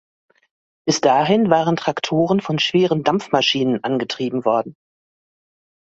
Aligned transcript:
Bis 0.87 0.99
dahin 0.99 1.51
waren 1.51 1.75
Traktoren 1.75 2.41
von 2.41 2.57
schweren 2.57 3.03
Dampfmaschinen 3.03 3.83
angetrieben 3.83 4.45
worden. 4.45 4.75